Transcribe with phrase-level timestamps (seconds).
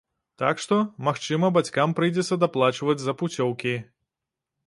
[0.41, 0.77] Так што,
[1.07, 3.77] магчыма, бацькам прыйдзецца даплачваць за пуцёўкі.